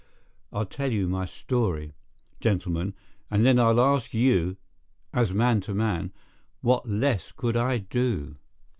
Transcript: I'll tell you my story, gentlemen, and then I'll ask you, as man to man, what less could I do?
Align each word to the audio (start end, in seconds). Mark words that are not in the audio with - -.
I'll 0.51 0.65
tell 0.65 0.91
you 0.91 1.07
my 1.07 1.25
story, 1.27 1.93
gentlemen, 2.39 2.95
and 3.29 3.45
then 3.45 3.59
I'll 3.59 3.79
ask 3.79 4.15
you, 4.15 4.57
as 5.13 5.31
man 5.31 5.61
to 5.61 5.75
man, 5.75 6.11
what 6.61 6.89
less 6.89 7.31
could 7.31 7.55
I 7.55 7.77
do? 7.77 8.37